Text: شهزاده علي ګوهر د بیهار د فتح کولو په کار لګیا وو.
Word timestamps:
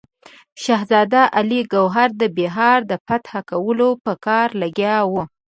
شهزاده 0.63 1.21
علي 1.37 1.61
ګوهر 1.73 2.09
د 2.21 2.23
بیهار 2.37 2.79
د 2.91 2.93
فتح 3.05 3.31
کولو 3.49 3.89
په 4.03 4.13
کار 4.25 4.47
لګیا 4.61 4.97
وو. 5.09 5.21